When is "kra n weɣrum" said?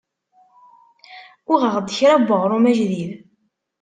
1.97-2.65